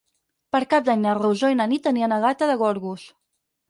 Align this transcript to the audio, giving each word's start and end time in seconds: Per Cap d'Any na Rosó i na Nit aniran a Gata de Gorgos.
Per 0.55 0.61
Cap 0.71 0.87
d'Any 0.87 1.03
na 1.05 1.13
Rosó 1.21 1.53
i 1.57 1.61
na 1.61 1.69
Nit 1.77 1.93
aniran 1.95 2.19
a 2.19 2.23
Gata 2.29 2.53
de 2.53 2.61
Gorgos. 2.67 3.11